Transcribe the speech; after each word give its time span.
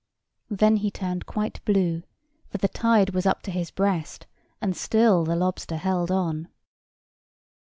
Then 0.49 0.77
he 0.77 0.89
turned 0.89 1.27
quite 1.27 1.63
blue; 1.63 2.01
for 2.49 2.57
the 2.57 2.67
tide 2.67 3.11
was 3.11 3.27
up 3.27 3.43
to 3.43 3.51
his 3.51 3.69
breast, 3.69 4.25
and 4.59 4.75
still 4.75 5.23
the 5.23 5.35
lobster 5.35 5.77
held 5.77 6.09
on. 6.09 6.47